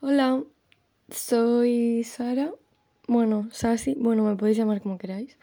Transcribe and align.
Hola, 0.00 0.44
soy 1.10 2.04
Sara. 2.04 2.52
Bueno, 3.08 3.48
Sasi, 3.50 3.96
bueno, 3.98 4.22
me 4.22 4.36
podéis 4.36 4.56
llamar 4.56 4.80
como 4.80 4.96
queráis. 4.96 5.36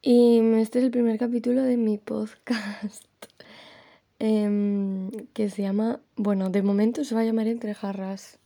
Y 0.00 0.38
este 0.56 0.78
es 0.78 0.86
el 0.86 0.90
primer 0.90 1.18
capítulo 1.18 1.62
de 1.62 1.76
mi 1.76 1.98
podcast. 1.98 3.04
Em, 4.20 5.10
que 5.34 5.50
se 5.50 5.62
llama. 5.62 6.00
Bueno, 6.16 6.48
de 6.48 6.62
momento 6.62 7.04
se 7.04 7.14
va 7.14 7.20
a 7.20 7.24
llamar 7.24 7.46
Entre 7.46 7.74
Jarras. 7.74 8.38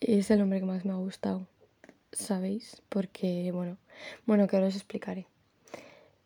Es 0.00 0.30
el 0.30 0.38
nombre 0.38 0.60
que 0.60 0.66
más 0.66 0.84
me 0.84 0.92
ha 0.92 0.96
gustado. 0.96 1.48
¿Sabéis? 2.12 2.82
Porque, 2.88 3.50
bueno, 3.52 3.76
bueno, 4.24 4.46
que 4.46 4.54
ahora 4.54 4.68
os 4.68 4.76
explicaré. 4.76 5.26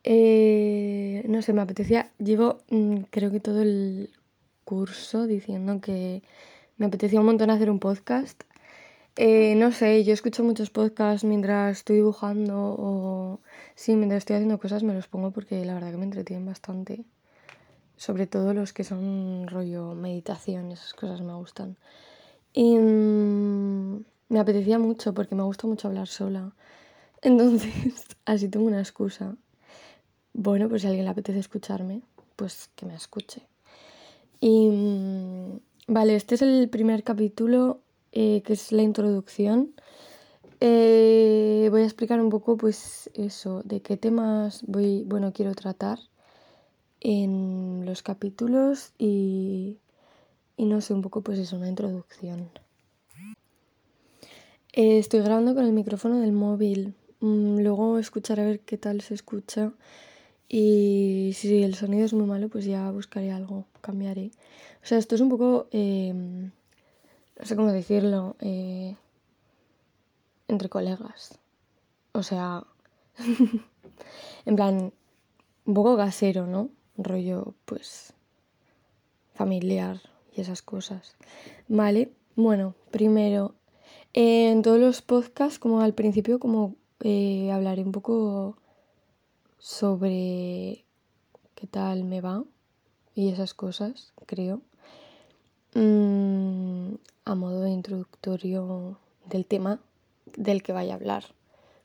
Eh, 0.04 1.24
no 1.28 1.40
sé, 1.40 1.54
me 1.54 1.62
apetecía. 1.62 2.12
Llevo, 2.18 2.58
mm, 2.68 3.04
creo 3.10 3.30
que 3.30 3.40
todo 3.40 3.62
el 3.62 4.10
curso 4.64 5.26
diciendo 5.26 5.80
que 5.80 6.22
me 6.80 6.86
apetecía 6.86 7.20
un 7.20 7.26
montón 7.26 7.50
hacer 7.50 7.70
un 7.70 7.78
podcast. 7.78 8.42
Eh, 9.16 9.54
no 9.54 9.70
sé, 9.70 10.02
yo 10.02 10.14
escucho 10.14 10.42
muchos 10.42 10.70
podcasts 10.70 11.24
mientras 11.24 11.76
estoy 11.76 11.96
dibujando 11.96 12.74
o 12.78 13.40
sí, 13.74 13.96
mientras 13.96 14.20
estoy 14.20 14.36
haciendo 14.36 14.58
cosas 14.58 14.82
me 14.82 14.94
los 14.94 15.06
pongo 15.06 15.30
porque 15.30 15.62
la 15.66 15.74
verdad 15.74 15.90
que 15.90 15.98
me 15.98 16.04
entretienen 16.04 16.46
bastante. 16.46 17.04
Sobre 17.98 18.26
todo 18.26 18.54
los 18.54 18.72
que 18.72 18.82
son 18.82 19.46
rollo 19.46 19.94
meditación, 19.94 20.72
esas 20.72 20.94
cosas 20.94 21.20
me 21.20 21.34
gustan. 21.34 21.76
Y 22.54 22.76
mm, 22.78 24.04
me 24.30 24.40
apetecía 24.40 24.78
mucho 24.78 25.12
porque 25.12 25.34
me 25.34 25.42
gusta 25.42 25.66
mucho 25.66 25.88
hablar 25.88 26.08
sola. 26.08 26.52
Entonces, 27.20 28.06
así 28.24 28.48
tengo 28.48 28.64
una 28.64 28.80
excusa. 28.80 29.36
Bueno, 30.32 30.70
pues 30.70 30.80
si 30.80 30.86
a 30.86 30.90
alguien 30.90 31.04
le 31.04 31.10
apetece 31.10 31.40
escucharme, 31.40 32.00
pues 32.36 32.70
que 32.74 32.86
me 32.86 32.94
escuche. 32.94 33.42
Y 34.40 34.70
mm, 34.70 35.60
Vale, 35.92 36.14
este 36.14 36.36
es 36.36 36.42
el 36.42 36.68
primer 36.68 37.02
capítulo, 37.02 37.80
eh, 38.12 38.42
que 38.42 38.52
es 38.52 38.70
la 38.70 38.82
introducción. 38.82 39.74
Eh, 40.60 41.66
voy 41.68 41.80
a 41.80 41.84
explicar 41.84 42.20
un 42.20 42.30
poco, 42.30 42.56
pues, 42.56 43.10
eso, 43.14 43.62
de 43.64 43.82
qué 43.82 43.96
temas 43.96 44.62
voy, 44.68 45.02
bueno, 45.02 45.32
quiero 45.32 45.52
tratar 45.56 45.98
en 47.00 47.82
los 47.86 48.04
capítulos 48.04 48.92
y, 48.98 49.78
y 50.56 50.66
no 50.66 50.80
sé, 50.80 50.94
un 50.94 51.02
poco, 51.02 51.22
pues 51.22 51.40
eso, 51.40 51.56
una 51.56 51.68
introducción. 51.68 52.50
Eh, 54.72 54.98
estoy 54.98 55.22
grabando 55.22 55.56
con 55.56 55.64
el 55.64 55.72
micrófono 55.72 56.20
del 56.20 56.30
móvil. 56.30 56.94
Mm, 57.18 57.62
luego 57.62 57.98
escucharé 57.98 58.42
a 58.42 58.46
ver 58.46 58.60
qué 58.60 58.78
tal 58.78 59.00
se 59.00 59.14
escucha. 59.14 59.72
Y 60.52 61.30
si 61.36 61.62
el 61.62 61.76
sonido 61.76 62.04
es 62.04 62.12
muy 62.12 62.26
malo, 62.26 62.48
pues 62.48 62.64
ya 62.64 62.90
buscaré 62.90 63.30
algo, 63.30 63.66
cambiaré. 63.80 64.32
O 64.82 64.86
sea, 64.86 64.98
esto 64.98 65.14
es 65.14 65.20
un 65.20 65.28
poco, 65.28 65.68
em, 65.70 66.50
no 67.38 67.44
sé 67.44 67.54
cómo 67.54 67.70
decirlo, 67.70 68.34
eh, 68.40 68.96
entre 70.48 70.68
colegas. 70.68 71.38
O 72.10 72.24
sea, 72.24 72.64
en 74.44 74.56
plan, 74.56 74.92
un 75.66 75.74
poco 75.74 75.96
casero, 75.96 76.48
¿no? 76.48 76.68
Rollo, 76.96 77.54
pues, 77.64 78.12
familiar 79.34 80.00
y 80.34 80.40
esas 80.40 80.62
cosas. 80.62 81.14
Vale, 81.68 82.10
bueno, 82.34 82.74
primero, 82.90 83.54
en 84.14 84.62
todos 84.62 84.80
los 84.80 85.00
podcasts, 85.00 85.60
como 85.60 85.80
al 85.80 85.94
principio, 85.94 86.40
como 86.40 86.74
eh, 87.04 87.52
hablaré 87.52 87.82
un 87.84 87.92
poco 87.92 88.56
sobre 89.60 90.84
qué 91.54 91.66
tal 91.70 92.04
me 92.04 92.20
va 92.20 92.44
y 93.14 93.28
esas 93.28 93.54
cosas, 93.54 94.12
creo. 94.26 94.62
Mm, 95.74 96.94
a 97.26 97.34
modo 97.34 97.60
de 97.60 97.70
introductorio 97.70 98.98
del 99.26 99.46
tema 99.46 99.78
del 100.36 100.62
que 100.62 100.72
vaya 100.72 100.94
a 100.94 100.96
hablar. 100.96 101.24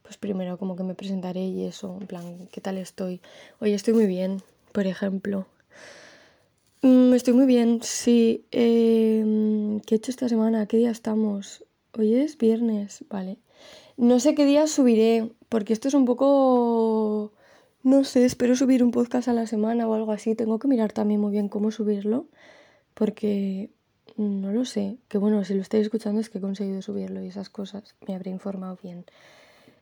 Pues 0.01 0.17
primero 0.17 0.57
como 0.57 0.75
que 0.75 0.83
me 0.83 0.95
presentaré 0.95 1.45
y 1.45 1.65
eso, 1.65 1.97
en 1.99 2.07
plan, 2.07 2.47
¿qué 2.51 2.61
tal 2.61 2.77
estoy? 2.77 3.21
Hoy 3.59 3.73
estoy 3.73 3.93
muy 3.93 4.07
bien, 4.07 4.41
por 4.71 4.87
ejemplo. 4.87 5.45
Mm, 6.81 7.13
estoy 7.13 7.33
muy 7.33 7.45
bien, 7.45 7.79
sí. 7.81 8.45
Em, 8.51 9.79
¿Qué 9.81 9.95
he 9.95 9.97
hecho 9.97 10.11
esta 10.11 10.29
semana? 10.29 10.67
¿Qué 10.67 10.77
día 10.77 10.91
estamos? 10.91 11.63
Hoy 11.97 12.15
es 12.15 12.37
viernes, 12.37 13.03
vale. 13.09 13.37
No 13.97 14.19
sé 14.19 14.35
qué 14.35 14.45
día 14.45 14.67
subiré, 14.67 15.31
porque 15.49 15.73
esto 15.73 15.87
es 15.87 15.93
un 15.93 16.05
poco 16.05 17.33
no 17.85 18.03
sé, 18.03 18.25
espero 18.25 18.55
subir 18.55 18.83
un 18.83 18.89
podcast 18.89 19.27
a 19.27 19.33
la 19.33 19.45
semana 19.45 19.87
o 19.87 19.93
algo 19.93 20.11
así. 20.11 20.33
Tengo 20.33 20.57
que 20.57 20.67
mirar 20.67 20.91
también 20.91 21.21
muy 21.21 21.31
bien 21.31 21.49
cómo 21.49 21.69
subirlo, 21.69 22.27
porque 22.95 23.69
no 24.17 24.51
lo 24.51 24.65
sé. 24.65 24.97
Que 25.07 25.19
bueno, 25.19 25.43
si 25.43 25.53
lo 25.53 25.61
estáis 25.61 25.83
escuchando 25.83 26.19
es 26.19 26.31
que 26.31 26.39
he 26.39 26.41
conseguido 26.41 26.81
subirlo 26.81 27.21
y 27.21 27.27
esas 27.27 27.49
cosas. 27.49 27.95
Me 28.07 28.15
habré 28.15 28.31
informado 28.31 28.79
bien. 28.81 29.05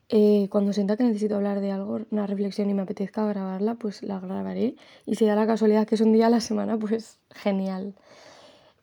Eh, 0.09 0.49
cuando 0.51 0.73
sienta 0.73 0.97
que 0.97 1.05
necesito 1.05 1.37
hablar 1.37 1.61
de 1.61 1.71
algo, 1.71 2.01
una 2.11 2.27
reflexión 2.27 2.69
y 2.69 2.73
me 2.73 2.81
apetezca 2.81 3.25
grabarla, 3.25 3.75
pues 3.75 4.03
la 4.03 4.19
grabaré. 4.19 4.75
Y 5.05 5.15
si 5.15 5.25
da 5.25 5.35
la 5.35 5.47
casualidad 5.47 5.87
que 5.87 5.95
es 5.95 6.01
un 6.01 6.11
día 6.11 6.27
a 6.27 6.29
la 6.29 6.41
semana, 6.41 6.77
pues 6.77 7.19
genial. 7.29 7.95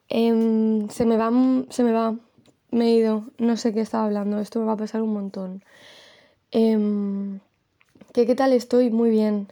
Em, 0.08 0.88
se 0.88 1.04
me 1.04 1.18
va, 1.18 1.30
se 1.68 1.84
me 1.84 1.92
va, 1.92 2.16
me 2.70 2.86
he 2.86 2.94
ido, 2.94 3.26
no 3.36 3.58
sé 3.58 3.74
qué 3.74 3.82
estaba 3.82 4.06
hablando, 4.06 4.40
esto 4.40 4.60
me 4.60 4.64
va 4.66 4.72
a 4.72 4.76
pasar 4.78 5.02
un 5.02 5.12
montón. 5.12 5.62
Eh, 6.52 7.38
¿Qué, 8.12 8.34
tal 8.34 8.52
estoy? 8.52 8.90
Muy 8.90 9.08
bien. 9.08 9.46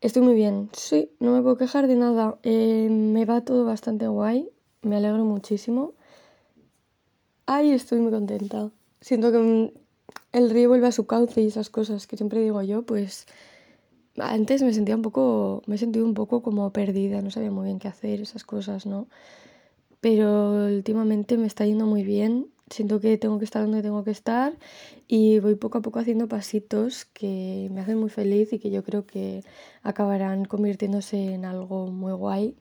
Estoy 0.00 0.22
muy 0.22 0.34
bien. 0.34 0.70
Sí, 0.72 1.12
no 1.20 1.32
me 1.32 1.40
puedo 1.40 1.56
quejar 1.56 1.86
de 1.86 1.94
nada. 1.94 2.36
Eh, 2.42 2.88
me 2.90 3.24
va 3.24 3.42
todo 3.42 3.64
bastante 3.64 4.08
guay. 4.08 4.48
Me 4.82 4.96
alegro 4.96 5.24
muchísimo. 5.24 5.94
Ay, 7.46 7.70
estoy 7.70 8.00
muy 8.00 8.10
contenta. 8.10 8.70
Siento 9.00 9.30
que 9.30 9.72
el 10.32 10.50
río 10.50 10.68
vuelve 10.68 10.88
a 10.88 10.92
su 10.92 11.06
cauce 11.06 11.42
y 11.42 11.46
esas 11.46 11.70
cosas 11.70 12.08
que 12.08 12.16
siempre 12.16 12.40
digo 12.40 12.60
yo, 12.62 12.82
pues 12.82 13.26
antes 14.18 14.62
me 14.62 14.74
sentía 14.74 14.96
un 14.96 15.02
poco, 15.02 15.62
me 15.66 15.76
he 15.76 15.78
sentido 15.78 16.04
un 16.04 16.14
poco 16.14 16.42
como 16.42 16.72
perdida, 16.72 17.22
no 17.22 17.30
sabía 17.30 17.52
muy 17.52 17.66
bien 17.66 17.78
qué 17.78 17.86
hacer, 17.86 18.20
esas 18.20 18.42
cosas, 18.42 18.86
¿no? 18.86 19.06
Pero 20.00 20.66
últimamente 20.66 21.36
me 21.36 21.46
está 21.46 21.66
yendo 21.66 21.86
muy 21.86 22.02
bien 22.02 22.48
siento 22.70 23.00
que 23.00 23.16
tengo 23.18 23.38
que 23.38 23.44
estar 23.44 23.62
donde 23.62 23.82
tengo 23.82 24.04
que 24.04 24.10
estar 24.10 24.54
y 25.06 25.38
voy 25.38 25.54
poco 25.54 25.78
a 25.78 25.82
poco 25.82 25.98
haciendo 25.98 26.28
pasitos 26.28 27.04
que 27.04 27.68
me 27.72 27.80
hacen 27.80 27.98
muy 27.98 28.10
feliz 28.10 28.52
y 28.52 28.58
que 28.58 28.70
yo 28.70 28.82
creo 28.82 29.06
que 29.06 29.44
acabarán 29.82 30.44
convirtiéndose 30.44 31.34
en 31.34 31.44
algo 31.44 31.86
muy 31.86 32.12
guay 32.12 32.56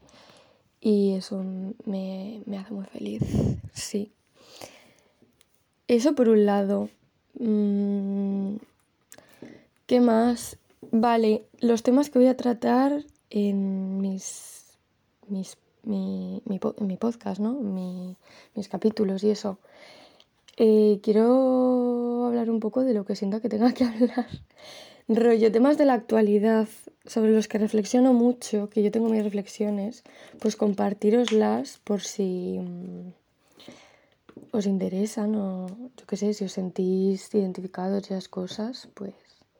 y 0.80 1.14
eso 1.14 1.44
me, 1.86 2.44
hace 2.60 2.74
muy 2.74 2.86
feliz, 2.86 3.24
sí. 3.74 4.12
Eso 5.88 6.14
por 6.14 6.30
un 6.30 6.46
lado. 6.46 6.90
Mm, 7.40 8.58
¿Qué 9.88 10.02
más? 10.02 10.58
Vale, 10.92 11.46
los 11.60 11.82
temas 11.82 12.12
que 12.12 12.20
voy 12.20 12.28
a 12.28 12.38
tratar 12.38 13.04
en 13.32 13.98
mis, 14.00 14.78
mis 15.28 15.58
mi, 15.86 16.42
mi, 16.46 16.60
mi 16.80 16.98
podcast, 16.98 17.40
¿no? 17.40 17.54
mis 18.56 18.70
capítulos 18.70 19.24
y 19.24 19.32
eso. 19.32 19.58
Eh, 20.58 21.00
quiero 21.04 22.26
hablar 22.28 22.50
un 22.50 22.60
poco 22.60 22.84
de 22.84 22.94
lo 22.94 23.06
que 23.06 23.16
siento 23.16 23.42
que 23.42 23.50
tenga 23.50 23.74
que 23.74 23.84
hablar. 23.84 24.28
Rollo, 25.08 25.52
temas 25.52 25.78
de 25.78 25.86
la 25.86 25.94
actualidad 25.94 26.68
sobre 27.06 27.32
los 27.32 27.48
que 27.48 27.60
reflexiono 27.60 28.14
mucho, 28.14 28.70
que 28.70 28.82
yo 28.82 28.90
tengo 28.90 29.10
mis 29.10 29.24
reflexiones, 29.24 30.04
pues 30.40 30.56
compartiroslas 30.56 31.80
por 31.84 32.02
si 32.02 32.58
mm, 32.60 33.12
os 34.52 34.66
interesan 34.66 35.36
o 35.36 35.68
yo 35.68 36.06
qué 36.08 36.18
sé, 36.18 36.34
si 36.34 36.46
os 36.46 36.54
sentís 36.54 37.34
identificados 37.36 38.06
esas 38.06 38.28
cosas, 38.30 38.90
pues 38.94 39.14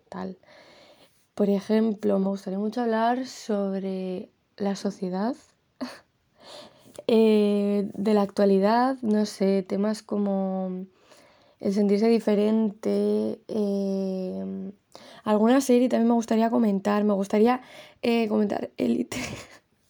tal. 0.10 0.38
Por 1.36 1.50
ejemplo, 1.50 2.18
me 2.18 2.30
gustaría 2.30 2.58
mucho 2.58 2.82
hablar 2.82 3.28
sobre 3.28 4.30
la 4.58 4.76
sociedad 4.76 5.36
eh, 7.08 7.90
de 7.94 8.14
la 8.14 8.22
actualidad, 8.22 8.98
no 9.02 9.26
sé, 9.26 9.64
temas 9.64 10.02
como 10.02 10.86
el 11.60 11.74
sentirse 11.74 12.08
diferente, 12.08 13.40
eh, 13.48 14.72
alguna 15.24 15.62
serie 15.62 15.90
también 15.90 16.08
me 16.08 16.14
gustaría 16.14 16.50
comentar, 16.50 17.04
me 17.04 17.14
gustaría 17.14 17.62
eh, 18.02 18.28
comentar 18.28 18.72
Elite, 18.78 19.18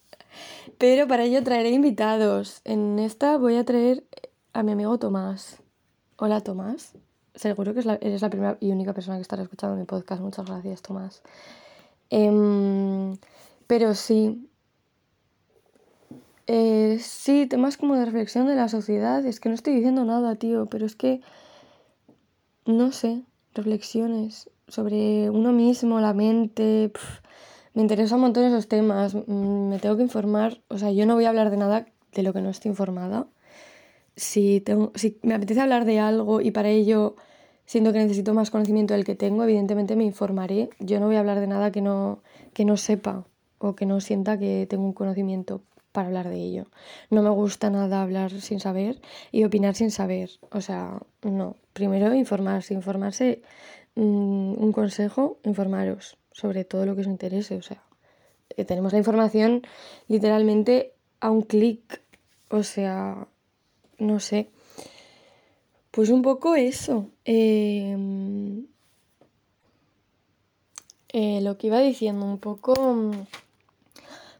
pero 0.78 1.08
para 1.08 1.24
ello 1.24 1.42
traeré 1.42 1.70
invitados. 1.70 2.60
En 2.64 2.98
esta 2.98 3.36
voy 3.38 3.56
a 3.56 3.64
traer 3.64 4.04
a 4.52 4.62
mi 4.62 4.72
amigo 4.72 4.98
Tomás. 4.98 5.62
Hola 6.16 6.40
Tomás, 6.40 6.94
seguro 7.34 7.74
que 7.74 7.80
eres 8.00 8.22
la 8.22 8.30
primera 8.30 8.56
y 8.60 8.72
única 8.72 8.94
persona 8.94 9.16
que 9.16 9.22
estará 9.22 9.42
escuchando 9.42 9.76
mi 9.76 9.84
podcast, 9.84 10.22
muchas 10.22 10.46
gracias 10.46 10.82
Tomás. 10.82 11.22
Em, 12.10 13.16
pero 13.66 13.94
sí, 13.94 14.48
eh, 16.46 16.98
sí, 17.00 17.46
temas 17.46 17.76
como 17.76 17.96
de 17.96 18.04
reflexión 18.04 18.46
de 18.46 18.54
la 18.54 18.68
sociedad. 18.68 19.24
Es 19.24 19.40
que 19.40 19.48
no 19.48 19.54
estoy 19.54 19.74
diciendo 19.74 20.04
nada, 20.04 20.36
tío, 20.36 20.66
pero 20.66 20.86
es 20.86 20.96
que. 20.96 21.20
No 22.66 22.90
sé, 22.92 23.22
reflexiones 23.54 24.50
sobre 24.68 25.30
uno 25.30 25.52
mismo, 25.52 26.00
la 26.00 26.14
mente. 26.14 26.90
me 27.74 27.82
interesan 27.82 28.16
un 28.16 28.22
montón 28.22 28.44
esos 28.44 28.68
temas. 28.68 29.14
Mm, 29.14 29.68
me 29.70 29.78
tengo 29.78 29.96
que 29.96 30.02
informar. 30.02 30.60
O 30.68 30.78
sea, 30.78 30.90
yo 30.92 31.06
no 31.06 31.14
voy 31.14 31.26
a 31.26 31.30
hablar 31.30 31.50
de 31.50 31.56
nada 31.56 31.86
de 32.12 32.22
lo 32.22 32.32
que 32.32 32.40
no 32.40 32.50
esté 32.50 32.68
informada. 32.68 33.26
si, 34.16 34.60
tengo, 34.62 34.92
si 34.94 35.18
me 35.22 35.34
apetece 35.34 35.60
hablar 35.60 35.84
de 35.84 36.00
algo 36.00 36.40
y 36.40 36.50
para 36.50 36.70
ello 36.70 37.16
siento 37.66 37.92
que 37.92 37.98
necesito 37.98 38.34
más 38.34 38.50
conocimiento 38.50 38.94
del 38.94 39.04
que 39.04 39.14
tengo, 39.14 39.44
evidentemente 39.44 39.96
me 39.96 40.04
informaré. 40.04 40.70
Yo 40.80 41.00
no 41.00 41.06
voy 41.06 41.16
a 41.16 41.20
hablar 41.20 41.40
de 41.40 41.46
nada 41.48 41.72
que 41.72 41.82
no, 41.82 42.20
que 42.54 42.64
no 42.64 42.76
sepa 42.76 43.26
o 43.58 43.74
que 43.76 43.86
no 43.86 44.00
sienta 44.00 44.38
que 44.38 44.66
tengo 44.68 44.84
un 44.84 44.92
conocimiento 44.92 45.62
para 45.96 46.08
hablar 46.08 46.28
de 46.28 46.36
ello. 46.36 46.66
No 47.08 47.22
me 47.22 47.30
gusta 47.30 47.70
nada 47.70 48.02
hablar 48.02 48.30
sin 48.42 48.60
saber 48.60 49.00
y 49.32 49.44
opinar 49.44 49.74
sin 49.74 49.90
saber. 49.90 50.28
O 50.52 50.60
sea, 50.60 51.00
no. 51.22 51.56
Primero 51.72 52.12
informarse, 52.12 52.74
informarse, 52.74 53.40
mm, 53.94 54.62
un 54.62 54.72
consejo, 54.72 55.38
informaros 55.42 56.18
sobre 56.32 56.66
todo 56.66 56.84
lo 56.84 56.94
que 56.94 57.00
os 57.00 57.06
interese. 57.06 57.56
O 57.56 57.62
sea, 57.62 57.82
eh, 58.58 58.66
tenemos 58.66 58.92
la 58.92 58.98
información 58.98 59.62
literalmente 60.06 60.92
a 61.20 61.30
un 61.30 61.40
clic. 61.40 62.02
O 62.50 62.62
sea, 62.62 63.26
no 63.96 64.20
sé. 64.20 64.50
Pues 65.92 66.10
un 66.10 66.20
poco 66.20 66.56
eso. 66.56 67.08
Em, 67.24 68.66
eh, 71.08 71.40
lo 71.40 71.56
que 71.56 71.68
iba 71.68 71.80
diciendo, 71.80 72.26
un 72.26 72.38
poco, 72.38 72.74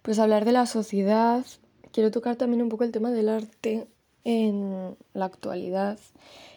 pues 0.06 0.20
hablar 0.20 0.44
de 0.44 0.52
la 0.52 0.66
sociedad. 0.66 1.44
Quiero 1.90 2.12
tocar 2.12 2.36
también 2.36 2.62
un 2.62 2.68
poco 2.68 2.84
el 2.84 2.92
tema 2.92 3.10
del 3.10 3.28
arte 3.28 3.88
en 4.22 4.96
la 5.14 5.24
actualidad. 5.24 5.98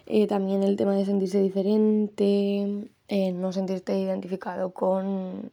Eh, 0.06 0.28
también 0.28 0.62
el 0.62 0.75
tema 0.75 0.96
de 0.96 1.04
sentirse 1.04 1.42
diferente, 1.42 2.88
eh, 3.07 3.31
no 3.31 3.51
sentirte 3.51 3.98
identificado 3.98 4.72
con 4.72 5.51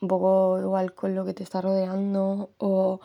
un 0.00 0.08
poco 0.08 0.58
igual 0.62 0.94
con 0.94 1.14
lo 1.14 1.26
que 1.26 1.34
te 1.34 1.42
está 1.42 1.60
rodeando 1.60 2.50
o 2.56 3.00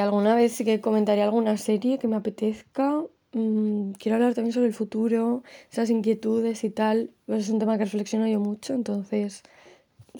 alguna 0.00 0.36
vez 0.36 0.52
sí 0.52 0.64
que 0.64 0.80
comentaría 0.80 1.24
alguna 1.24 1.56
serie 1.56 1.98
que 1.98 2.06
me 2.06 2.16
apetezca 2.16 3.04
Mm, 3.32 3.92
quiero 3.92 4.16
hablar 4.16 4.34
también 4.34 4.52
sobre 4.52 4.66
el 4.68 4.74
futuro, 4.74 5.44
esas 5.70 5.90
inquietudes 5.90 6.64
y 6.64 6.70
tal. 6.70 7.10
Pues 7.26 7.44
es 7.44 7.50
un 7.50 7.58
tema 7.58 7.78
que 7.78 7.84
reflexiono 7.84 8.26
yo 8.26 8.40
mucho, 8.40 8.74
entonces 8.74 9.42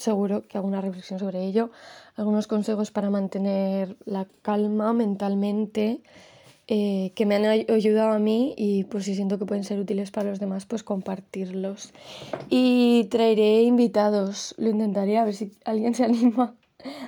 seguro 0.01 0.43
que 0.47 0.59
hago 0.59 0.67
una 0.67 0.81
reflexión 0.81 1.19
sobre 1.19 1.45
ello. 1.45 1.71
Algunos 2.17 2.47
consejos 2.47 2.91
para 2.91 3.11
mantener 3.11 3.97
la 4.05 4.27
calma 4.43 4.93
mentalmente 4.93 6.01
eh, 6.73 7.11
que 7.17 7.27
me 7.27 7.35
han 7.35 7.45
ayudado 7.45 8.13
a 8.13 8.21
mí 8.21 8.55
y 8.57 8.85
pues 8.85 9.05
si 9.05 9.17
siento 9.17 9.41
que 9.41 9.45
pueden 9.45 9.65
ser 9.65 9.81
útiles 9.81 10.13
para 10.13 10.31
los 10.31 10.39
demás, 10.39 10.67
pues 10.67 10.85
compartirlos. 10.85 11.93
Y 12.49 13.09
traeré 13.11 13.63
invitados, 13.63 14.55
lo 14.57 14.71
intentaré 14.71 15.19
a 15.19 15.25
ver 15.25 15.35
si 15.35 15.53
alguien 15.65 15.97
se 15.97 16.05
anima 16.11 16.55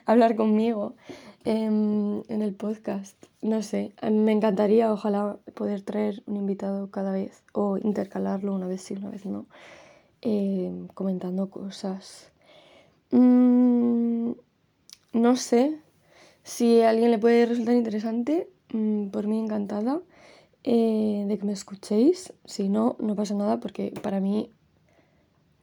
a 0.04 0.10
hablar 0.10 0.34
conmigo 0.34 0.96
en, 1.44 2.24
el 2.28 2.54
podcast. 2.54 3.16
No 3.40 3.62
sé, 3.62 3.92
me 4.10 4.32
encantaría, 4.32 4.92
ojalá, 4.92 5.36
poder 5.54 5.82
traer 5.82 6.24
un 6.26 6.38
invitado 6.38 6.90
cada 6.90 7.12
vez 7.12 7.44
o 7.52 7.78
intercalarlo 7.78 8.52
una 8.54 8.66
vez 8.66 8.82
sí, 8.82 8.94
una 8.94 9.10
vez 9.10 9.26
no, 9.26 9.46
em, 10.22 10.88
comentando 10.88 11.50
cosas. 11.50 12.31
Mm, 13.12 14.32
no 15.12 15.36
sé 15.36 15.78
si 16.44 16.80
a 16.80 16.90
alguien 16.90 17.10
le 17.10 17.18
puede 17.18 17.46
resultar 17.46 17.74
interesante, 17.74 18.48
mm, 18.72 19.08
por 19.08 19.26
mí 19.26 19.38
encantada 19.38 20.00
eh, 20.64 21.24
de 21.28 21.38
que 21.38 21.44
me 21.44 21.52
escuchéis. 21.52 22.32
Si 22.44 22.68
no, 22.68 22.96
no 23.00 23.14
pasa 23.16 23.34
nada 23.34 23.60
porque 23.60 23.92
para 24.02 24.20
mí, 24.20 24.50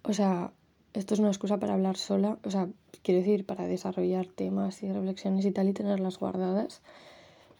o 0.04 0.13
sea, 0.13 0.51
esto 0.94 1.13
es 1.13 1.19
una 1.19 1.30
excusa 1.30 1.57
para 1.60 1.74
hablar 1.74 1.98
sola, 1.98 2.38
o 2.44 2.51
sea, 2.51 2.69
quiero 3.04 3.19
decir, 3.22 3.46
para 3.46 3.68
desarrollar 3.68 4.28
temas 4.28 4.84
y 4.84 4.92
reflexiones 4.92 5.46
y 5.46 5.51
tal 5.51 5.69
y 5.69 5.74
tenerlas 5.74 6.19
guardadas. 6.19 6.81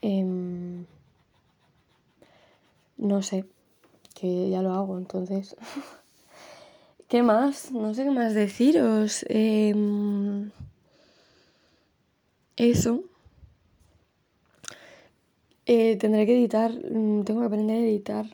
Em, 0.02 0.86
no 2.98 3.22
sé, 3.22 3.46
que 4.16 4.50
ya 4.50 4.62
lo 4.62 4.74
hago, 4.74 4.98
entonces. 4.98 5.56
¿Qué 7.10 7.24
más? 7.24 7.72
No 7.72 7.94
sé 7.94 8.04
qué 8.06 8.12
más 8.12 8.34
deciros. 8.36 9.26
Em, 9.30 10.52
eso. 12.56 13.04
Eh, 15.66 15.98
tendré 15.98 16.26
que 16.26 16.34
editar, 16.36 16.72
mm, 16.72 17.24
tengo 17.26 17.42
que 17.42 17.48
aprender 17.48 17.78
a 17.78 17.80
editar 17.82 18.26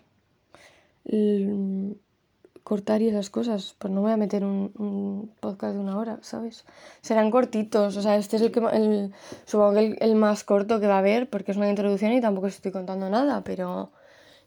cortar 2.63 3.01
y 3.03 3.09
esas 3.09 3.29
cosas, 3.29 3.75
pues 3.77 3.93
no 3.93 4.01
voy 4.01 4.11
a 4.11 4.17
meter 4.17 4.43
un, 4.43 5.31
podcast 5.39 5.75
de 5.75 5.79
una 5.79 5.97
hora, 5.97 6.17
¿sabes? 6.21 6.65
Serán 7.01 7.29
cortitos, 7.29 7.95
o 7.95 8.01
sea, 8.01 8.17
este 8.17 8.37
es 8.37 8.41
el 8.41 8.51
que 8.51 8.59
el, 8.59 9.13
supongo 9.45 9.73
que 9.75 9.97
el, 10.01 10.15
más 10.15 10.43
corto 10.43 10.79
que 10.79 10.87
va 10.87 10.95
a 10.95 10.99
haber, 10.99 11.29
porque 11.29 11.51
es 11.51 11.57
una 11.57 11.69
introducción 11.69 12.11
y 12.13 12.21
tampoco 12.21 12.47
estoy 12.47 12.71
contando 12.71 13.09
nada, 13.09 13.43
pero 13.43 13.91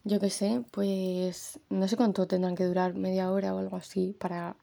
yo 0.08 0.18
qué 0.20 0.30
sé, 0.30 0.62
pues 0.70 1.60
no 1.68 1.86
sé 1.86 1.96
cuánto 1.96 2.26
tendrán 2.26 2.56
que 2.56 2.64
durar, 2.64 2.94
media 2.94 3.30
hora 3.30 3.54
o 3.54 3.58
algo 3.58 3.76
así, 3.76 4.16
para, 4.18 4.56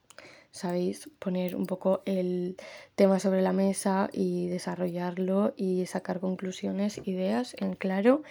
¿sabéis? 0.51 1.09
Poner 1.19 1.55
un 1.55 1.67
poco 1.67 2.01
el 2.05 2.57
tema 2.95 3.19
sobre 3.19 3.41
la 3.43 3.53
mesa 3.53 4.09
y 4.11 4.47
desarrollarlo 4.47 5.53
y 5.55 5.85
sacar 5.85 6.19
conclusiones, 6.19 6.99
ideas 7.05 7.55
en 7.59 7.75
claro 7.75 8.23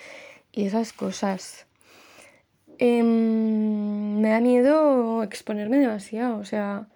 y 0.52 0.66
esas 0.66 0.92
cosas. 0.92 1.66
Em, 2.78 4.18
me 4.20 4.30
da 4.30 4.40
miedo 4.40 5.22
exponerme 5.22 5.78
demasiado, 5.78 6.38
o 6.38 6.44
sea, 6.44 6.88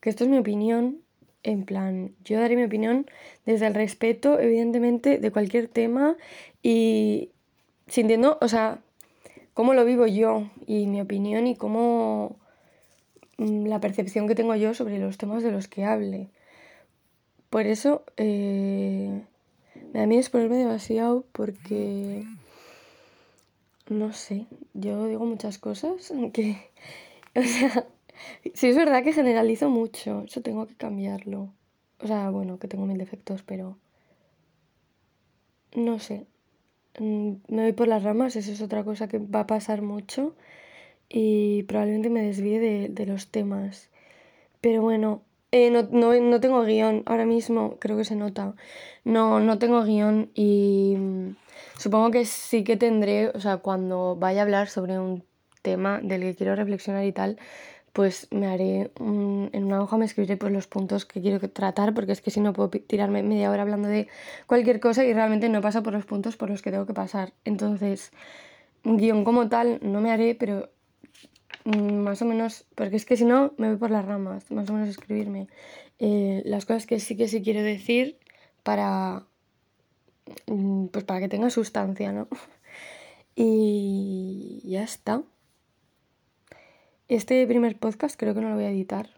que 0.00 0.10
esto 0.10 0.24
es 0.24 0.30
mi 0.30 0.38
opinión, 0.38 1.00
en 1.44 1.64
plan, 1.64 2.14
yo 2.24 2.40
daré 2.40 2.56
mi 2.56 2.64
opinión 2.64 3.06
desde 3.46 3.68
el 3.68 3.74
respeto, 3.74 4.40
evidentemente, 4.40 5.18
de 5.18 5.30
cualquier 5.30 5.68
tema 5.68 6.16
y 6.62 7.30
sintiendo, 7.86 8.38
o 8.40 8.48
sea, 8.48 8.80
cómo 9.54 9.74
lo 9.74 9.84
vivo 9.84 10.06
yo 10.06 10.50
y 10.66 10.86
mi 10.86 11.00
opinión 11.00 11.46
y 11.46 11.56
cómo 11.56 12.36
mm, 13.38 13.66
la 13.66 13.80
percepción 13.80 14.28
que 14.28 14.34
tengo 14.34 14.54
yo 14.56 14.74
sobre 14.74 14.98
los 14.98 15.16
temas 15.16 15.42
de 15.42 15.52
los 15.52 15.68
que 15.68 15.84
hable. 15.84 16.28
Por 17.50 17.66
eso 17.66 18.04
eh, 18.16 19.22
me 19.92 20.00
da 20.00 20.06
miedo 20.06 20.20
exponerme 20.20 20.56
demasiado 20.56 21.24
porque 21.32 22.26
no 23.88 24.12
sé, 24.12 24.46
yo 24.72 25.06
digo 25.06 25.24
muchas 25.24 25.58
cosas, 25.58 26.10
aunque, 26.10 26.70
o 27.34 27.42
sea, 27.42 27.86
sí 28.54 28.68
es 28.68 28.76
verdad 28.76 29.04
que 29.04 29.12
generalizo 29.12 29.68
mucho, 29.68 30.24
eso 30.26 30.42
tengo 30.42 30.66
que 30.66 30.74
cambiarlo. 30.74 31.52
O 32.00 32.06
sea, 32.06 32.28
bueno, 32.30 32.58
que 32.58 32.68
tengo 32.68 32.86
mil 32.86 32.98
defectos, 32.98 33.42
pero 33.42 33.78
no 35.74 35.98
sé. 35.98 36.26
Mm, 36.98 37.32
me 37.48 37.62
voy 37.62 37.72
por 37.72 37.88
las 37.88 38.02
ramas, 38.02 38.36
eso 38.36 38.52
es 38.52 38.60
otra 38.62 38.84
cosa 38.84 39.08
que 39.08 39.18
va 39.18 39.40
a 39.40 39.46
pasar 39.46 39.82
mucho 39.82 40.34
y 41.08 41.64
probablemente 41.64 42.10
me 42.10 42.22
desvíe 42.22 42.88
de, 42.88 43.06
los 43.06 43.28
temas. 43.28 43.90
Pero 44.60 44.82
bueno, 44.82 45.22
eh, 45.52 45.70
no, 45.70 45.82
no 45.82 46.40
tengo 46.40 46.62
guion 46.64 47.02
ahora 47.06 47.26
mismo, 47.26 47.78
creo 47.78 47.96
que 47.96 48.04
se 48.04 48.16
nota. 48.16 48.54
No, 49.04 49.40
no 49.40 49.58
tengo 49.58 49.84
guion 49.84 50.30
y 50.34 50.96
Supongo 51.78 52.10
que 52.10 52.24
sí 52.24 52.64
que 52.64 52.76
tendré, 52.76 53.28
o 53.28 53.40
sea, 53.40 53.58
cuando 53.58 54.16
vaya 54.16 54.40
a 54.40 54.44
hablar 54.44 54.68
sobre 54.68 54.98
un 54.98 55.24
tema 55.62 56.00
del 56.02 56.22
que 56.22 56.34
quiero 56.34 56.54
reflexionar 56.54 57.04
y 57.04 57.12
tal, 57.12 57.38
pues 57.94 58.28
me 58.30 58.48
haré 58.48 58.90
en 58.98 59.64
una 59.64 59.82
hoja, 59.82 59.96
me 59.96 60.04
escribiré 60.04 60.36
pues 60.36 60.52
los 60.52 60.66
puntos 60.66 61.06
que 61.06 61.22
quiero 61.22 61.40
tratar, 61.48 61.94
porque 61.94 62.12
es 62.12 62.20
que 62.20 62.30
si 62.30 62.40
no 62.40 62.52
puedo 62.52 62.68
tirarme 62.68 63.22
media 63.22 63.50
hora 63.50 63.62
hablando 63.62 63.88
de 63.88 64.08
cualquier 64.46 64.80
cosa 64.80 65.02
y 65.04 65.14
realmente 65.14 65.48
no 65.48 65.62
paso 65.62 65.82
por 65.82 65.94
los 65.94 66.04
puntos 66.04 66.36
por 66.36 66.50
los 66.50 66.60
que 66.60 66.70
tengo 66.70 66.84
que 66.84 66.92
pasar. 66.92 67.32
Entonces, 67.46 68.12
un 68.84 68.98
guion 68.98 69.24
como 69.24 69.48
tal 69.48 69.78
no 69.80 70.02
me 70.02 70.10
haré, 70.12 70.34
pero 70.34 70.68
mm, 71.64 71.94
más 71.94 72.20
o 72.20 72.26
menos, 72.26 72.66
porque 72.74 72.96
es 72.96 73.06
que 73.06 73.16
si 73.16 73.24
no 73.24 73.54
me 73.56 73.68
voy 73.68 73.78
por 73.78 73.90
las 73.90 74.04
ramas, 74.04 74.50
más 74.50 74.68
o 74.68 74.74
menos 74.74 74.90
escribirme 74.90 75.48
eh, 75.98 76.42
las 76.44 76.66
cosas 76.66 76.86
que 76.86 77.00
sí 77.00 77.16
que 77.16 77.28
sí 77.28 77.42
quiero 77.42 77.62
decir 77.62 78.18
para 78.62 79.24
Mm, 80.46 80.86
pues 80.88 81.04
para 81.04 81.20
que 81.20 81.28
tenga 81.28 81.50
sustancia, 81.50 82.12
¿no? 82.12 82.28
Y 83.36 84.62
ya 84.64 84.84
está. 84.84 85.22
Este 87.08 87.46
primer 87.46 87.76
podcast 87.76 88.18
creo 88.18 88.34
que 88.34 88.40
no 88.40 88.48
lo 88.48 88.54
voy 88.54 88.64
a 88.64 88.70
editar. 88.70 89.10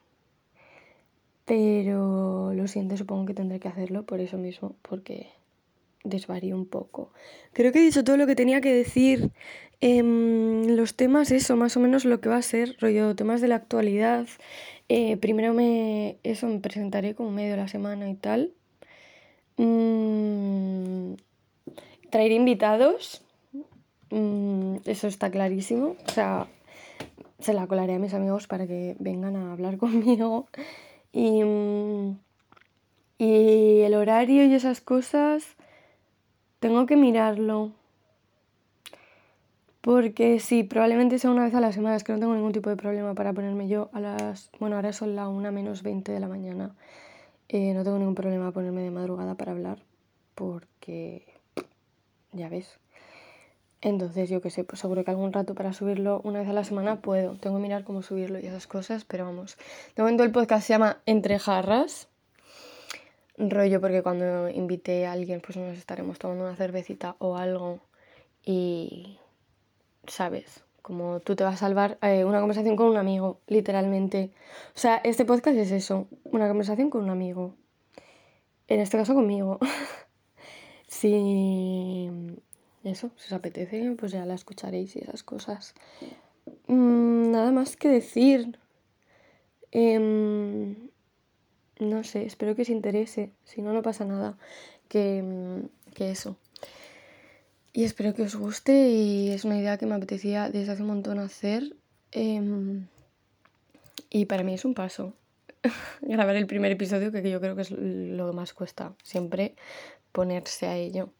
Pero 1.45 2.52
lo 2.52 2.66
siento, 2.66 2.97
supongo 2.97 3.26
que 3.26 3.35
tendré 3.35 3.61
que 3.61 3.69
hacerlo 3.69 4.02
por 4.05 4.21
eso 4.21 4.37
mismo, 4.37 4.75
porque 4.83 5.28
desvarío 6.02 6.57
un 6.57 6.66
poco. 6.66 7.12
Creo 7.52 7.73
que 7.73 7.78
he 7.78 7.83
dicho 7.83 8.02
todo 8.02 8.16
lo 8.16 8.26
que 8.26 8.35
tenía 8.35 8.61
que 8.61 8.73
decir. 8.73 9.31
en 9.81 10.75
los 10.76 10.97
temas, 10.97 11.31
eso, 11.31 11.55
más 11.55 11.76
o 11.76 11.81
menos 11.81 12.05
lo 12.07 12.21
que 12.21 12.31
va 12.31 12.37
a 12.37 12.43
ser, 12.43 12.76
rollo, 12.81 13.14
temas 13.14 13.40
de 13.40 13.49
la 13.49 13.57
actualidad. 13.57 14.26
Eh, 14.88 15.16
primero 15.19 15.52
me, 15.55 16.16
eso, 16.23 16.49
me 16.49 16.61
presentaré 16.61 17.14
como 17.14 17.31
medio 17.31 17.50
de 17.52 17.57
la 17.59 17.69
semana 17.69 18.09
y 18.09 18.14
tal. 18.14 18.52
Mm, 19.59 21.14
traer 22.11 22.33
invitados, 22.33 23.23
mm, 24.11 24.76
eso 24.87 25.09
está 25.09 25.31
clarísimo. 25.31 25.97
O 26.07 26.11
sea, 26.11 26.49
se 27.38 27.52
la 27.52 27.66
colaré 27.66 27.95
a 27.95 27.99
mis 27.99 28.14
amigos 28.14 28.47
para 28.47 28.66
que 28.66 28.97
vengan 28.99 29.37
a 29.37 29.52
hablar 29.52 29.76
conmigo. 29.78 30.47
Y, 31.12 31.43
mm, 31.45 32.19
y 33.19 33.81
el 33.81 33.95
horario 33.95 34.45
y 34.45 34.55
esas 34.55 34.81
cosas, 34.81 35.57
tengo 36.61 36.87
que 36.87 36.97
mirarlo. 36.97 37.73
Porque 39.81 40.40
sí, 40.40 40.64
probablemente 40.64 41.19
sea 41.19 41.31
una 41.31 41.45
vez 41.45 41.55
a 41.55 41.61
la 41.61 41.71
semana, 41.71 41.95
es 41.95 42.02
que 42.02 42.12
no 42.12 42.19
tengo 42.19 42.35
ningún 42.35 42.52
tipo 42.52 42.71
de 42.71 42.76
problema 42.76 43.14
para 43.14 43.33
ponerme 43.33 43.69
yo 43.69 43.88
a 43.93 44.00
las... 44.00 44.50
Bueno, 44.59 44.75
ahora 44.76 44.93
son 44.93 45.14
la 45.14 45.28
1 45.28 45.52
menos 45.52 45.85
20 45.85 46.11
de 46.11 46.19
la 46.19 46.26
mañana. 46.26 46.75
Eh, 47.49 47.73
no 47.73 47.85
tengo 47.85 47.97
ningún 47.97 48.16
problema 48.16 48.50
ponerme 48.50 48.83
de 48.83 48.90
madrugada 48.90 49.37
para 49.37 49.52
hablar, 49.52 49.78
porque... 50.35 51.25
Ya 52.33 52.49
ves. 52.49 52.78
Entonces, 53.80 54.30
yo 54.30 54.40
qué 54.40 54.50
sé, 54.50 54.64
pues 54.64 54.80
seguro 54.80 55.04
que 55.04 55.11
algún 55.11 55.33
rato 55.33 55.54
para 55.54 55.73
subirlo 55.73 56.21
una 56.25 56.40
vez 56.40 56.49
a 56.49 56.52
la 56.52 56.64
semana 56.64 57.00
puedo. 57.00 57.37
Tengo 57.37 57.56
que 57.56 57.62
mirar 57.62 57.85
cómo 57.85 58.02
subirlo 58.02 58.38
y 58.40 58.47
esas 58.47 58.66
cosas, 58.66 59.04
pero 59.04 59.25
vamos. 59.25 59.56
De 59.95 60.02
momento 60.02 60.25
el 60.25 60.33
podcast 60.33 60.66
se 60.66 60.73
llama 60.73 61.02
Entre 61.06 61.38
Jarras. 61.38 62.09
Rollo, 63.38 63.80
porque 63.80 64.02
cuando 64.02 64.49
invite 64.49 65.06
a 65.06 65.12
alguien, 65.12 65.40
pues 65.40 65.59
nos 65.59 65.76
estaremos 65.76 66.18
tomando 66.18 66.45
una 66.45 66.56
cervecita 66.56 67.16
o 67.18 67.37
algo. 67.37 67.80
Y 68.42 69.18
¿sabes? 70.09 70.64
Como 70.83 71.21
tú 71.21 71.35
te 71.37 71.45
vas 71.45 71.54
a 71.54 71.59
salvar 71.59 71.99
eh, 72.02 72.25
una 72.25 72.38
conversación 72.40 72.76
con 72.76 72.88
un 72.88 72.97
amigo, 72.97 73.40
literalmente. 73.47 74.33
O 74.75 74.78
sea, 74.78 75.00
este 75.04 75.25
podcast 75.25 75.56
es 75.56 75.71
eso, 75.73 76.06
una 76.25 76.49
conversación 76.49 76.90
con 76.90 77.04
un 77.04 77.11
amigo. 77.11 77.54
En 78.68 78.80
este 78.80 78.97
caso 78.97 79.14
conmigo. 79.14 79.59
si 80.87 82.11
eso, 82.87 83.11
si 83.16 83.26
os 83.26 83.33
apetece, 83.33 83.95
pues 83.99 84.12
ya 84.12 84.25
la 84.25 84.35
escucharéis 84.35 84.97
y 84.97 85.00
esas 85.00 85.23
cosas. 85.23 85.75
Mm, 86.66 87.31
nada 87.31 87.50
más 87.52 87.76
que 87.76 87.88
decir. 87.88 88.59
Em, 89.73 90.76
no 91.78 92.05
sé, 92.05 92.25
espero 92.25 92.55
que 92.55 92.62
os 92.62 92.71
interese. 92.71 93.33
Si 93.45 93.62
no, 93.62 93.73
no 93.73 93.83
pasa 93.83 94.05
nada. 94.05 94.38
Que, 94.88 95.23
que 95.95 96.11
eso. 96.11 96.37
Y 97.73 97.85
espero 97.85 98.14
que 98.14 98.23
os 98.23 98.37
guste 98.37 98.88
y 98.88 99.31
es 99.33 99.45
una 99.45 99.59
idea 99.59 99.76
que 99.76 99.85
me 99.85 99.95
apetecía 99.95 100.49
desde 100.49 100.73
hace 100.73 100.83
un 100.83 100.88
montón 100.88 101.19
hacer. 101.19 101.76
Em, 102.12 102.87
y 104.09 104.25
para 104.25 104.45
mí 104.45 104.55
es 104.55 104.64
un 104.64 104.75
paso. 104.75 105.12
Grabar 106.00 106.37
el 106.37 106.47
primer 106.47 106.73
episodio, 106.73 107.12
que 107.12 107.28
yo 107.31 107.40
creo 107.40 107.55
que 107.55 107.62
es 107.62 107.71
lo 107.71 108.31
que 108.31 108.37
más 108.37 108.55
cuesta. 108.55 108.95
Siempre 109.02 109.57
ponerse 110.12 110.66
a 110.66 110.76
ello. 110.76 111.11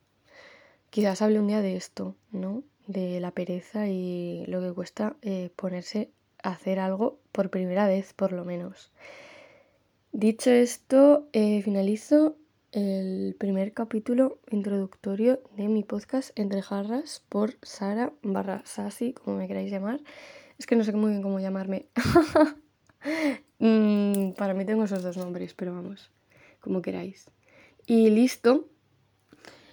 Quizás 0.91 1.23
hable 1.23 1.41
un 1.41 1.49
día 1.49 1.61
de 1.61 1.77
esto, 1.77 2.15
¿no? 2.31 2.63
De 2.87 3.21
la 3.21 3.33
pereza 3.33 3.89
y 3.89 4.45
lo 4.47 4.61
que 4.61 4.73
cuesta 4.73 5.17
eh, 5.23 5.51
ponerse 5.57 6.11
a 6.43 6.51
hacer 6.51 6.79
algo 6.79 7.19
por 7.33 7.51
primera 7.51 7.87
vez, 7.87 8.13
por 8.15 8.33
lo 8.33 8.45
menos. 8.45 8.93
Dicho 10.13 10.51
esto, 10.51 11.29
eh, 11.33 11.61
finalizo 11.63 12.37
el 12.73 13.37
primer 13.39 13.73
capítulo 13.73 14.39
introductorio 14.51 15.41
de 15.57 15.69
mi 15.69 15.83
podcast 15.83 16.31
Entre 16.39 16.63
Jarras 16.63 17.23
por 17.29 17.57
Sara 17.63 18.13
barra 18.23 18.63
Sasi, 18.65 19.13
como 19.13 19.39
me 19.39 19.49
queráis 19.49 19.71
llamar. 19.71 20.01
Es 20.59 20.67
que 20.67 20.77
no 20.77 20.85
sé 20.85 20.93
muy 20.93 21.11
bien 21.11 21.23
cómo 21.23 21.41
llamarme. 21.41 21.87
Mm, 23.59 24.33
para 24.33 24.53
mí 24.53 24.65
tengo 24.67 24.85
esos 24.85 25.03
dos 25.03 25.17
nombres, 25.17 25.55
pero 25.55 25.73
vamos, 25.73 26.11
como 26.61 26.83
queráis. 26.83 27.31
Y 27.87 28.11
listo. 28.11 28.69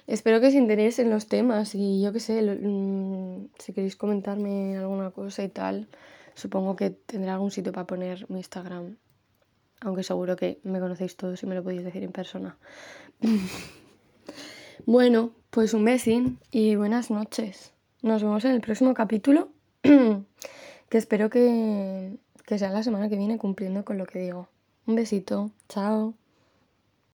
Espero 0.07 0.41
que 0.41 0.47
os 0.47 0.53
interesen 0.53 1.09
los 1.09 1.27
temas 1.27 1.75
y 1.75 2.01
yo 2.01 2.11
qué 2.11 2.19
sé, 2.19 2.41
mm, 2.41 3.49
si 3.57 3.73
queréis 3.73 3.95
comentarme 3.95 4.77
alguna 4.77 5.11
cosa 5.11 5.43
y 5.43 5.49
tal, 5.49 5.87
supongo 6.35 6.75
que 6.75 6.89
tendré 6.89 7.31
algún 7.31 7.51
sitio 7.51 7.71
para 7.71 7.87
poner 7.87 8.29
mi 8.29 8.39
Instagram 8.39 8.97
aunque 9.83 10.03
seguro 10.03 10.35
que 10.35 10.59
me 10.63 10.79
conocéis 10.79 11.15
todos 11.15 11.43
y 11.43 11.45
me 11.45 11.55
lo 11.55 11.63
podéis 11.63 11.83
decir 11.83 12.03
en 12.03 12.11
persona. 12.11 12.57
bueno, 14.85 15.31
pues 15.49 15.73
un 15.73 15.85
besín 15.85 16.39
y 16.51 16.75
buenas 16.75 17.11
noches. 17.11 17.73
Nos 18.01 18.23
vemos 18.23 18.43
en 18.45 18.51
el 18.51 18.61
próximo 18.61 18.93
capítulo, 18.93 19.49
que 19.81 20.97
espero 20.97 21.29
que, 21.29 22.17
que 22.45 22.57
sea 22.57 22.69
la 22.69 22.83
semana 22.83 23.09
que 23.09 23.17
viene 23.17 23.37
cumpliendo 23.37 23.85
con 23.85 23.97
lo 23.97 24.05
que 24.05 24.19
digo. 24.19 24.47
Un 24.85 24.95
besito, 24.95 25.51
chao. 25.69 26.13